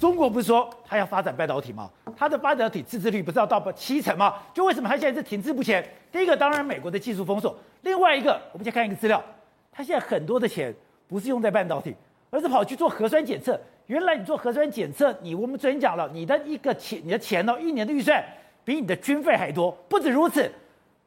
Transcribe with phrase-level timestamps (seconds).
[0.00, 1.90] 中国不是说他要发展半导体吗？
[2.16, 4.32] 他的半导体自制率不是要到七成吗？
[4.54, 5.86] 就为什么他现在是停滞不前？
[6.10, 9.22] 第一个当然美国的技术封锁，另外一个我们先看一个资料，
[9.70, 10.74] 他现在很多的钱
[11.06, 11.94] 不是用在半导体，
[12.30, 13.60] 而是跑去做核酸检测。
[13.88, 18.24] 原来你做核酸检测，你我们昨天讲了，你的一个钱，你的钱呢，一年的预算
[18.64, 19.70] 比你的军费还多。
[19.86, 20.50] 不止如此，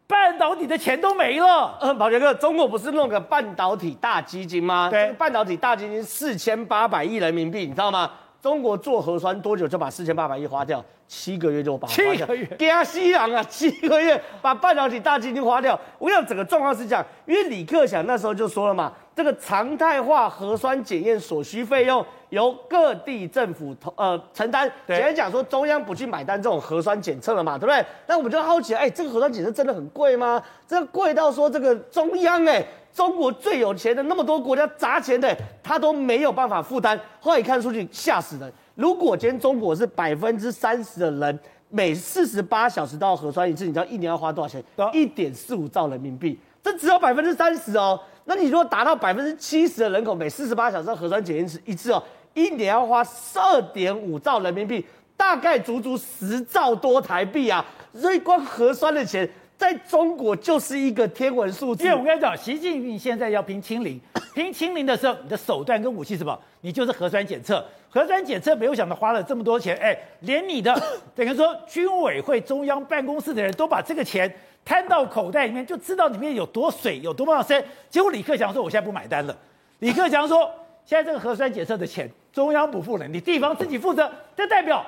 [0.06, 1.80] 半导体的钱都没了。
[1.82, 4.90] 嗯，宝杰哥，中国不是弄个半导体大基金吗？
[4.92, 8.12] 对，半导体大基金四千八百亿人民币，你知道吗？
[8.44, 10.84] 中国做核酸多久就把四千八百亿花掉？
[11.08, 12.14] 七个月就把它花掉。
[12.14, 13.42] 七个月，惊死人啊！
[13.44, 15.80] 七个月把半导体大基金花掉。
[15.98, 24.72] 我想整个状况是这样，因为李克强那时候就说了嘛，这个常态化核酸检验所需费用由各地政府投呃承担。
[24.88, 27.86] 简单讲说，中央不去买单这种核酸检测了嘛，对不对？
[28.08, 30.42] 那我们就好奇，哎，这个核酸检测真的很贵吗？
[30.68, 32.66] 这个贵到说这个中央哎。
[32.94, 36.96] 中国最有钱的那么多国家砸钱的，他都没有办法负担。
[37.20, 38.54] 后来一看数据，吓死人。
[38.76, 44.64] 如果今天中国是百分之三十的人每四十八小时都要核酸一次，你知道一年要花多少钱？
[44.94, 46.40] 一点四五兆人民币。
[46.62, 48.00] 这只有百分之三十哦。
[48.26, 54.86] 那你如果达到百分之七十的人口每四十八小时核酸检验一次一次哦，一年要花十二点五兆人民币，
[55.16, 57.66] 大概足足十兆多台币啊。
[57.94, 59.30] 所以光核酸的钱。
[59.56, 61.86] 在中国就是一个天文数字。
[61.86, 63.98] 因为我跟你讲，习近平现在要拼清零，
[64.34, 66.38] 拼清零的时候，你的手段跟武器是什么？
[66.62, 67.64] 你就是核酸检测。
[67.90, 70.76] 核酸检测没有想到花了这么多钱，哎，连你的
[71.16, 74.30] 等于说军委会中央办公室的人都把这个钱
[74.66, 77.64] 摊到口袋里面，就知道里面有多水，有多么深。
[77.90, 79.36] 结果李克强说：“我现在不买单了。”
[79.80, 80.50] 李克强说
[80.86, 84.86] ：“现在这个核酸检测的钱，中央不付了，你地方自己负责。”这代表。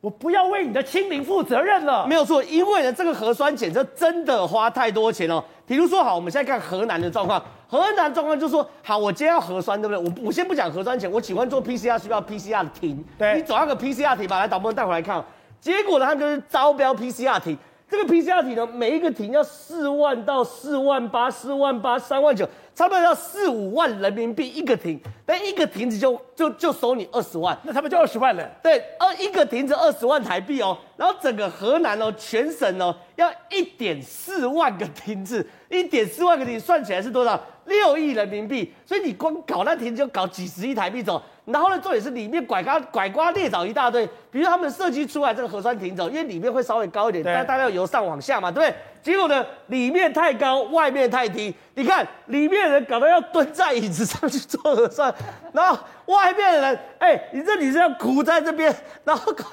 [0.00, 5.42] 我不要为你的清零负责任了，没有错，因为呢，这个核酸检测真的花太多钱了。
[5.66, 10.04] 比如说，好，我们现在看河南的状况，河南状况就是说，好，我今天要核酸，对不对？
[10.20, 15.24] 我我先不讲核酸钱，我喜欢做 PCR，需要 PCR 停，对，你找那个 PCR 停吧，来，导播带回来看。
[15.58, 17.56] 结果呢，他们就是招标 PCR 亭，
[17.94, 22.48] 这个 PCR 体呢，每一个亭要四万到四万八，四万八，三万九。
[22.74, 28.44] 差不多要四五万人民币一个亭，但一个亭子就就就收你二十万，那他们就二十万了。
[28.60, 37.40] 对，二一个亭子二十万台币哦，然后整个河南哦，全省哦，要一点四万个亭子，一点四万个亭算起来是多少？
[37.66, 38.72] 六亿人民币。
[38.84, 48.76] 所以你光搞那亭子就搞几十亿台币走，然后呢，重点是里面拐瓜拐瓜裂枣一大堆，比如他们设计出来这个核酸亭走，因为里面会稍微高一点，但大家要由上往下嘛，对不对？
[49.02, 51.54] 结果呢，里面太高，外面太低。
[51.74, 55.14] 你看，里面的人搞得要蹲在椅子上去做核酸，
[55.52, 59.44] 然后外面的人，哎、欸，你这里是要苦在这边，然后搞，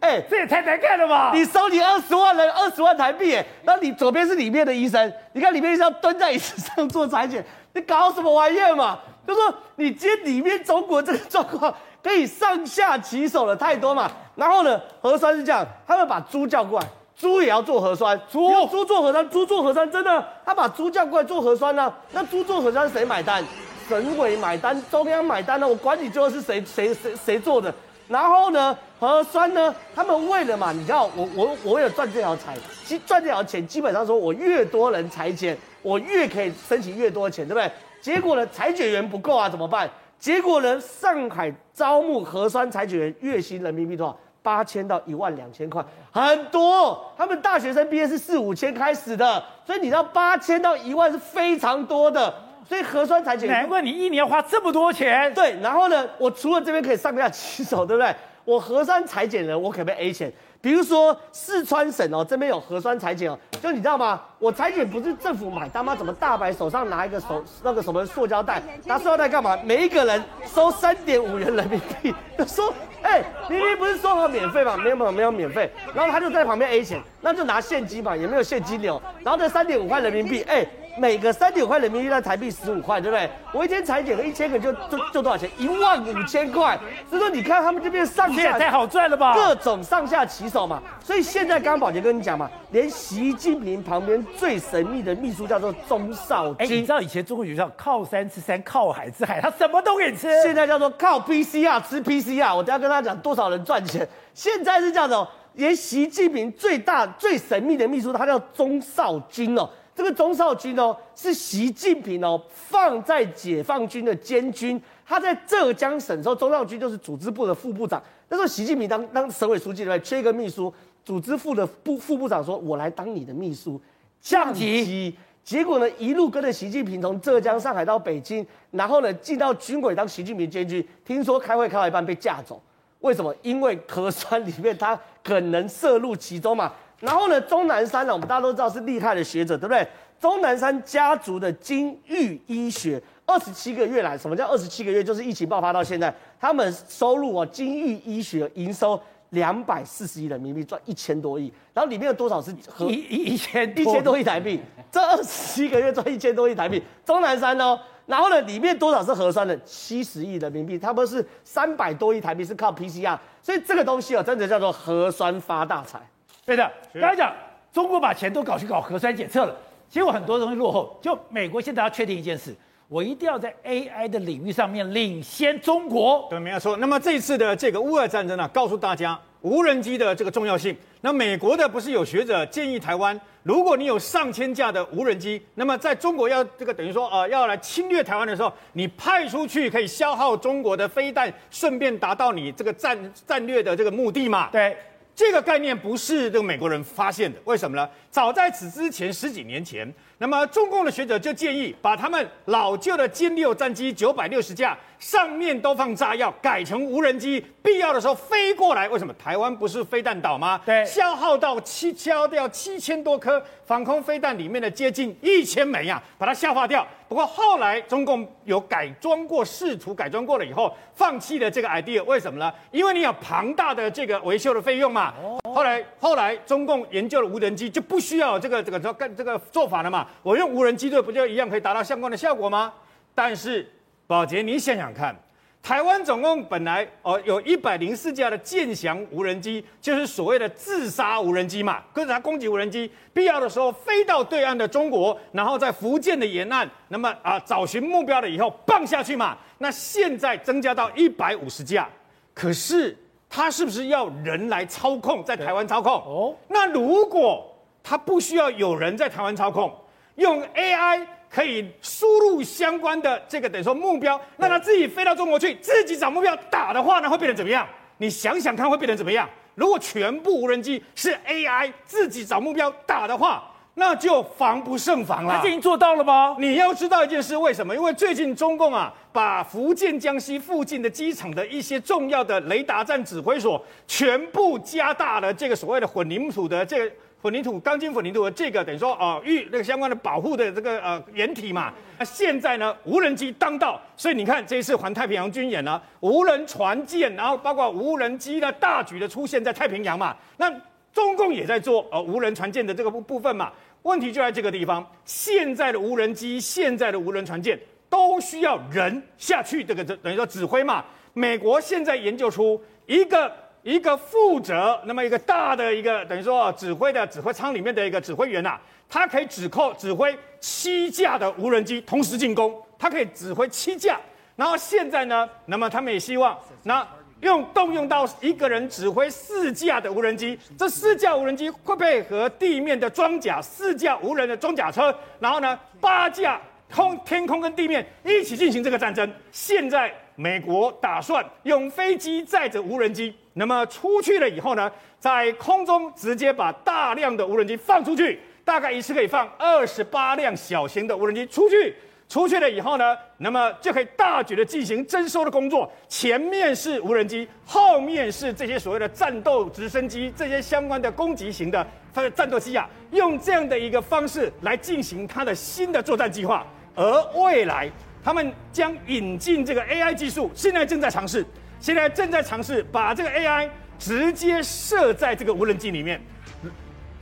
[0.00, 1.30] 哎、欸，这也太难看了吧？
[1.34, 7.44] 你收你二十万人，二十万台币，哎，然后你左边是里面的医生，你看里面医生要蹲在椅子上做采检，
[7.74, 8.98] 你搞什么玩意儿嘛？
[9.26, 14.10] 就说你今天里面中国这个状况可以上下其手的太多嘛？
[14.34, 16.86] 然后呢，核酸是这样，他们把猪叫过来。
[17.14, 21.94] 猪也要做核酸，猪猪做核酸，猪做核酸，真的，他把猪叫过来做核酸呢、啊？
[22.12, 23.42] 那猪做核酸谁买单？
[23.88, 25.66] 省委买单，中央买单呢？
[25.66, 27.72] 我管你最后是谁谁谁谁做的。
[28.06, 29.74] 然后呢，核酸呢？
[29.94, 37.70] 他们为了嘛，你知道，我我我为了赚这条财，其实赚这条钱，基本上说我越多人采检，我越可以申请越多钱，对不对？
[38.00, 39.88] 结果呢，采检员不够啊，怎么办？
[40.18, 44.16] 结果呢，上海招募核酸采检员，月薪人民币多少？
[44.40, 47.12] 八千到一万两千块，很多。
[47.18, 52.32] 他们大学生毕业是四五千开始的，所以你知道八千到一万是非常多的。
[52.68, 55.32] 所以核酸采检，难怪你一年要花这么多钱。
[55.32, 58.14] 对，然后呢，我除了这边可以上下其手，对不对？
[58.44, 60.32] 我核酸采检人，我可不可以 A 钱？
[60.60, 64.20] 比如说四川省哦，这边有核酸采检哦，就你知道吗？
[64.38, 65.94] 我采检不是政府买单吗？
[65.94, 68.60] 怎么大白手上拿一个手那个什么塑胶袋？
[68.84, 69.56] 拿塑胶袋干嘛？
[69.64, 72.72] 每一个人收三点五元人民币，就说。
[73.00, 74.76] 哎，明明不是说好免费吗？
[74.76, 80.66] 没有没有没有免费，然后他就在旁边 A 钱，那就拿现金嘛，也没有现金流，然后这三点五块人民币，哎。
[80.98, 83.30] 每个三点五块人民币在台币十五块，对不对？
[83.52, 85.48] 我一天裁剪个一千个就就就多少钱？
[85.56, 86.78] 一万五千块。
[87.08, 89.34] 所以说你看他们这边上下太好赚了吧？
[89.34, 90.82] 各种上下其手嘛。
[91.02, 96.78] 所以现在刚刚宝杰跟你讲嘛，连习近平旁边最神秘的秘书叫做钟少金。
[96.78, 100.28] 你知道以前中国有叫靠山吃山，靠海吃海，他什么都给你吃。
[100.42, 102.56] 现在叫做靠 PCR 吃 PCR。
[102.56, 104.06] 我等下跟他讲多少人赚钱。
[104.34, 109.68] 现在是这样子哦，连习近平最大最神秘的秘书，他叫钟少金哦。
[109.98, 114.80] 这个钟少军哦，是习近平哦放在解放军的监军。
[115.04, 118.00] 他在浙江省的时候，钟少军就是组织部的副部长。
[118.28, 119.98] 那时候习近平当当省委书记对？
[119.98, 120.72] 缺一个秘书，
[121.04, 123.80] 组织部的部副部长说：“我来当你的秘书。”
[124.22, 125.12] 降级。
[125.42, 130.86] 结果呢，一路跟着习近平从浙江、上海到北京，然后呢进到军委当习近平监军。
[131.04, 132.62] 听说开会开到一半被架走。
[133.00, 133.34] 为什么？
[133.42, 136.72] 因为核酸里面它可能涉入其中嘛。
[137.00, 139.86] 然后呢，钟南山呢，我们大家都知道是厉害的学者，对不对？
[140.20, 145.02] 钟南山家族的金玉医学，二十七个月来，什么叫二十七个月？
[145.02, 149.00] 就是疫情爆发到现在，他们收入哦，金玉医学营收
[149.30, 151.52] 两百四十亿人民币，赚一千多亿。
[151.72, 154.60] 然后里面有多少是和一一千一千多亿台币？
[154.90, 157.78] 这二十七个月赚一千多亿台币，钟南山哦。
[158.06, 159.56] 然后呢，里面多少是核酸的？
[159.60, 166.00] 七十亿人民币，他们是三百多亿台币是靠 PCR，所以这个东西哦，真的叫做核酸发大财。
[166.48, 167.30] 对的，刚才讲
[167.70, 169.54] 中国把钱都搞去搞核酸检测了，
[169.86, 170.98] 结果很多东西落后。
[171.02, 172.56] 就美国现在要确定一件事，
[172.88, 176.26] 我一定要在 AI 的领域上面领先中国。
[176.30, 176.74] 对，没有错。
[176.78, 180.74] 那么这一次的这个乌俄战争呢、啊，告诉大家无人机的这个重要性。
[181.02, 194.48] 那美国的不是有学者建议台湾，如果你有上千架的无人机，那么在中国要这个等于说呃要来侵略台湾的时候，你派出去可以消耗中国的飞弹，顺便达到你这个战战略的这个目的嘛？
[194.50, 194.74] 对。
[195.18, 197.90] 这个概念不是这个美国人发现的，为什么呢？
[198.08, 208.88] 早在此之前十几年前，那么中共的学者就建议把他们老旧的歼六战机九百六十架上面都放炸药，改成无人机，必要的时候飞过来。
[208.88, 209.12] 为什么？
[209.14, 210.60] 台湾不是飞弹岛吗？
[210.64, 216.86] 对，消耗到七消掉七千多颗防空飞弹里面的接近一千枚呀，把它消化掉。
[217.08, 222.04] 不过后来中共有改装过，试图改装过了以后，放弃了这个 idea。
[222.04, 222.52] 为什么呢？
[222.70, 225.14] 因为你有庞大的这个维修的费用嘛。
[225.54, 230.06] 后来后来中共研究了无人机，就不需要这个这个干这个做法了嘛。
[230.22, 232.72] 我用无人机队不就一样可以达到相关的效果吗？
[233.14, 233.66] 但是
[234.06, 235.16] 宝洁，你想想看。
[235.60, 249.36] 台湾总共本来哦有一百零四架的剑翔无人机，就是所谓的自杀无人机嘛，跟着它攻击无人机，必要的时候飞到对岸的中国，然后在福建的沿岸，那么啊找寻目标了以后放下去嘛。
[249.58, 251.86] 那现在增加到一百五十架，
[252.32, 252.96] 可是
[253.28, 255.92] 它是不是要人来操控，在台湾操控？
[255.92, 259.74] 哦，那如果它不需要有人在台湾操控，
[260.14, 261.06] 用 AI。
[261.30, 267.66] 可以输入相关的这个等于说目标，让他自己飞到中国去，自己找目标打的话呢，会变成怎么样？
[267.98, 269.28] 你想想看，会变成怎么样？
[269.54, 275.38] 如果全部无人机是 AI 自己找目标打的话，那就防不胜防了。
[275.40, 276.36] 他已经做到了吗？
[276.38, 277.74] 你要知道一件事，为什么？
[277.74, 286.94] 因为最近中共啊，把福建江西附近的机场的一些重要的雷达站指挥所，全部加大了这个所谓的混凝土的这个。
[287.20, 291.72] 混凝土、钢筋混凝土的这个等于说啊，预、那个相关的保护的这个呃掩体嘛。
[291.98, 300.16] 那现在呢，无人机当道，所以你看这一次环太平洋军演呢，无人船舰，然后包括无人机的大举的出现在太平洋嘛。
[300.36, 300.48] 那
[300.92, 303.50] 中共也在做呃无人船舰的这个部部分嘛。
[303.82, 307.58] 问题就在这个地方，现在的无人机、现在的无人船舰
[307.90, 310.84] 都需要人下去这个这等于说指挥嘛。
[311.14, 313.32] 美国现在研究出一个。
[313.68, 324.00] 一个负责那么一个大的一个等于说指挥的指挥舱里面的一个指挥员呐、啊，他可以指控指挥七架的无人机同时进攻，他可以指挥七架。
[324.36, 326.86] 然后现在呢，那么他们也希望那
[327.20, 336.40] 用动用到一个人指挥四架的无人机，这四架无人机会配合地面的装甲，四架无人的装甲车，然后呢八架
[336.74, 339.12] 空天空跟地面一起进行这个战争。
[339.30, 343.14] 现在美国打算用飞机载着无人机。
[343.34, 351.72] 那么出去了以后呢，在空中直接把大量的无人机放出去，大概一次可以放二十八辆小型的无人机出去。
[352.08, 355.70] 出去了以后呢，那么就可以大举的进行征收的工作。
[355.88, 361.64] 前面是无人机，后面是这些所谓的战斗直升机，这些相关的攻击型的
[361.94, 366.44] 它的战斗机啊，用这样的一个方式来进行它的新的作战计划。
[366.74, 367.70] 而未来
[368.08, 371.22] 他们将引进这个 AI 技术，现在正在尝试。
[371.60, 373.46] 现在正在尝试把这个 AI
[373.78, 376.00] 直接设在这个无人机里面，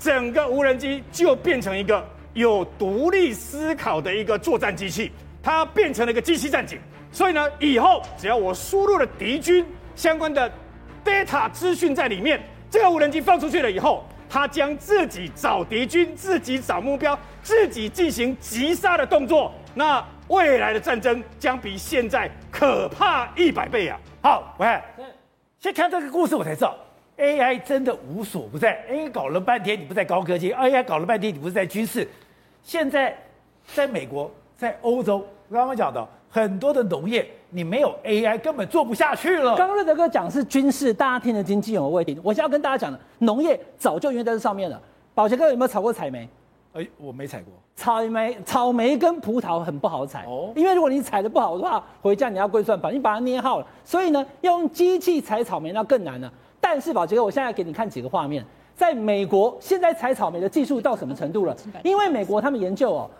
[0.01, 6.77] 整个无人机就变成一个有独立思考的一个作战机器，它变成了一个机器战警。
[7.13, 10.53] 所以呢，以后只要我输入了敌军相关的
[11.05, 19.55] data 资讯在里面，这个无人机放出去了以后，它将自己找敌军，自己找目标，自己进行击杀的动作。
[19.73, 23.99] 那未来的战争将比现在可怕一百倍啊！
[24.23, 24.81] 好，喂，
[25.61, 26.77] 先看这个故事，我才知道
[27.17, 28.85] AI 真的无所不在。
[28.91, 32.07] AI 搞了半天，你不在高科技；AI 搞了半天，你不是在军事。
[32.63, 33.17] 现在
[33.73, 39.57] 在美国，在欧洲，刚刚讲的很多的农业，你没有 AI 根本做不下去了。
[39.57, 42.05] 刚刚瑞德哥讲是军事，大家听得津津有味。
[42.23, 44.81] 我现在要跟大家讲的，农业早就应该在这上面了。
[45.15, 46.29] 宝杰哥有没有炒过采煤？
[46.77, 47.53] 哎，我没采过。
[47.75, 53.67] 草莓、草莓跟葡萄很不好采哦，因为如果你采的不好的话，回家你要跪算盘，你把它捏好了。
[53.83, 56.31] 所以呢，要用机器采草莓那更难了。
[56.61, 61.57] 但是宝杰哥，我现在给你看几个画面，在美国现在采草莓的技术到什么程度了？
[61.83, 63.11] 因为美国他们研究哦，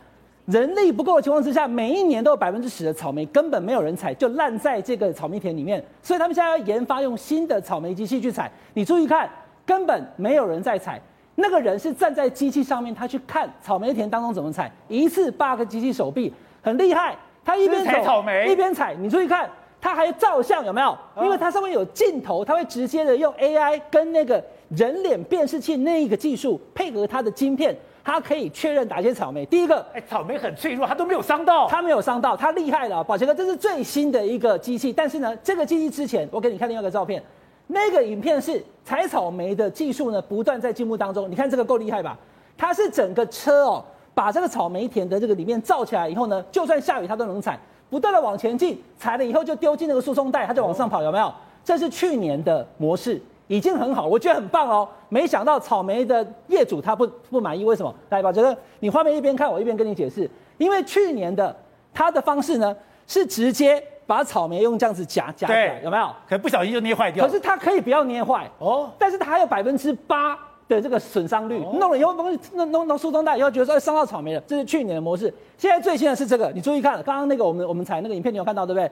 [0.47, 5.83] 人力不够的情况之下，每一年都有百分之十的草莓根本没有人采，就烂在这个草莓田里面。
[6.03, 8.51] 所以他们现在要研发用新的草莓机器去采。
[8.75, 9.31] 你注意看，
[9.65, 11.01] 根本没有人在采。
[11.37, 17.17] 那个人是站在机器上面，他去看草莓田当中怎么采，一次八个机器手臂，很厉害。
[17.45, 19.49] 他一边采草莓一边采，你注意看，
[19.81, 20.99] 他还照相有没有？
[21.23, 29.47] 因为它上面有镜头，他会直接的用 AI 跟那个人脸辨识器那一个技术配合它的晶片，它可以确认哪些草莓。
[29.47, 33.05] 第一个，哎，草莓很脆弱，它都没有伤到，它没有伤到，它厉害了。
[33.05, 37.23] 宝杰哥，这是最新的一个机器，但是呢，这个机器之前，我给你看另外一个照片。
[37.69, 41.29] 那个影片是采草莓的技术呢，不断在进步当中。
[41.31, 42.17] 你看这个够厉害吧？
[42.57, 47.59] 它是整个车哦，把这个草莓田的这个里面罩起来以后呢，就算下雨它都能采，
[47.91, 51.33] 不断的往前进，采了以后就丢进那个输送带，它就往上跑，有没有？
[51.65, 54.89] 这是去年的模式，已经很好，我觉得很棒哦。
[55.09, 57.93] 没想到草莓的业主他不不满意，为什么？
[58.11, 60.31] 来吧，这个你画面一边看，我一边跟你解释。
[60.59, 61.55] 因为去年的
[61.93, 62.77] 它的方式呢，
[63.09, 63.83] 是直接。
[64.07, 66.07] 把草莓用这样子夹夹起来，有没有？
[66.29, 67.27] 可能不小心就捏坏掉。
[67.27, 71.59] 可是它可以不要捏坏哦，但是它还有百分之八的这个损伤率。
[71.75, 74.41] 弄了以后，弄弄弄输送带以后，觉得说伤到草莓了。
[74.47, 76.53] 这是去年的模式，现在最新的是这个。
[76.55, 78.91] 你注意看，刚刚那个我们我们采那个影片，你有看到对不对？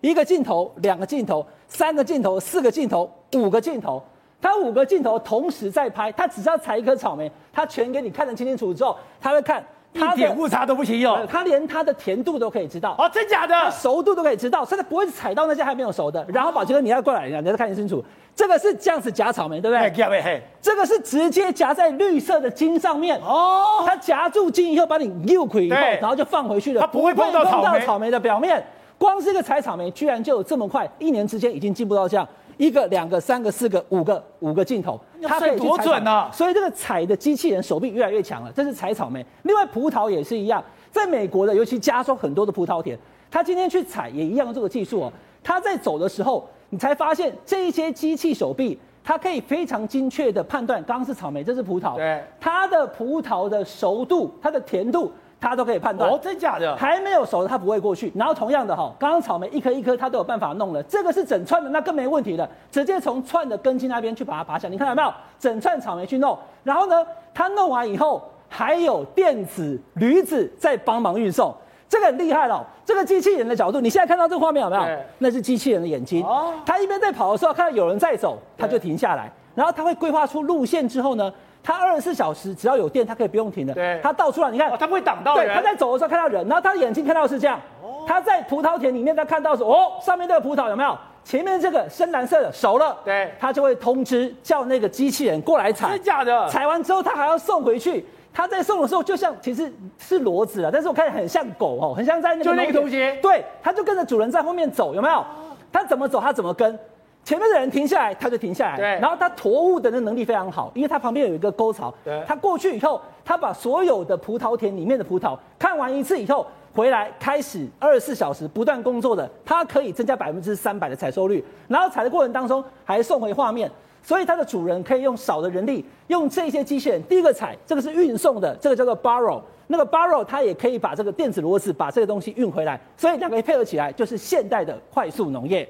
[0.00, 4.02] 一个镜头，两个镜头，三个镜头，四个镜头，五个镜头，
[4.40, 6.10] 它五个镜头同时在拍。
[6.12, 9.64] 它只是要采一颗草莓，它全给你看得清清楚楚之后，它会看。
[9.94, 13.70] 一点误差都不行哟，他连它的甜度都可以知道哦，真假的？
[13.70, 16.24] 熟度都可以知道，甚至不会踩到那些还没有熟的。
[16.28, 18.02] 然后宝杰哥，你要过来一下，你要看清楚，
[18.34, 20.42] 这个是这样子夹草莓，对不对？
[20.60, 27.44] 这个是直接夹在绿色的茎上面哦，它夹住茎以后把你溜回以后，然后就放回去了，它不会碰到
[27.80, 28.64] 草莓的表面。
[28.98, 32.26] 光是一个采草莓，居然就有这么快，一年之间已经进步到这样。
[32.56, 36.30] 一个、两个、三个、四个、五个、五个镜头，它可以多准呢、啊？
[36.32, 38.52] 所以这个采的机器人手臂越来越强了。
[38.52, 40.62] 这是采草莓，另外葡萄也是一样。
[40.90, 42.98] 在美国的，尤其加州很多的葡萄田，
[43.30, 45.12] 他今天去采也一样用这个技术哦。
[45.42, 55.10] 他在走的时候，你才发现这一些机器手臂，它可以非常精确的判断，刚刚是草莓，这是葡萄，对，它的葡萄的熟度、它的甜度。
[55.42, 56.76] 它都可以判断哦，真假的？
[56.76, 58.12] 还没有熟的，它不会过去。
[58.14, 60.80] 然后同样的哈，刚刚草莓一颗一颗，它都有办法弄了。
[60.84, 64.68] 这个是整串的，那更没问题了，直接从串的根茎那边去把它拔下。
[64.68, 65.12] 你看到没有？
[65.40, 71.52] 整串草莓去弄，然后呢，它弄完以后还有电子驴子在帮忙运送，
[71.88, 72.64] 这个很厉害了。
[72.84, 74.98] 这个机器人的角度，你现在看到这个画面有没有？
[75.18, 76.24] 那是机器人的眼睛。
[76.24, 83.72] 哦，它一边在跑的时候，看到有人在走，它就停下来，然后它会规划出路线之后呢，它二十四小时只要有电，它可以不用停的。
[83.72, 85.46] 对，它到处来，你看，它不会挡到人。
[85.46, 87.60] 对，它在走的时候看到人，然后它的眼睛看到是这样。
[87.82, 90.98] 哦，它在葡萄田里面，它看到是哦，上面这个葡萄有没有？
[91.24, 92.96] 前面这个深蓝色的熟了。
[93.04, 95.88] 对，它就会通知叫那个机器人过来采。
[95.90, 96.48] 真假的？
[96.48, 98.04] 采完之后，它还要送回去。
[98.34, 102.44] 它在送的时候，就像其实是骡子了，但是我看很像狗哦，很像在那个。
[102.44, 102.96] 就那个东西。
[103.22, 105.24] 对，它就跟着主人在后面走，有没有？
[105.70, 106.76] 它怎么走，它怎么跟。
[107.24, 108.76] 前面的人停下来，他就停下来。
[108.76, 111.94] 对，然后他驮物的那能力非常好，因为他旁边有一个沟槽。
[112.04, 121.44] 对，他过去以后，他把所有的葡萄田里面的葡萄看完一次以后，回来开始二十四小时不断工作的，它可以增加百分之三百的采收率。
[121.68, 123.70] 然后采的过程当中还送回画面，
[124.02, 127.00] 所以它的主人可以用少的人力，用这些机器人。
[127.04, 135.68] 第一个采，这个是运送的，这个叫做 barrow，那个 barrow 它也可以把这个电子骡子把这个东西运回来，所以两个配合起来就是现代的快速农业。